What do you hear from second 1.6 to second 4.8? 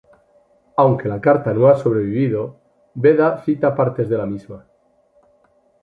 ha sobrevivido, Beda cita partes de la misma.